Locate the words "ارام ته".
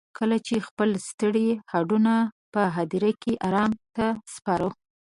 3.47-4.05